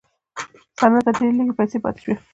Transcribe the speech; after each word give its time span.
صنعت 0.79 1.03
ته 1.05 1.11
ډېرې 1.17 1.33
لږې 1.37 1.53
پیسې 1.59 1.77
پاتې 1.83 1.99
شوې. 2.03 2.15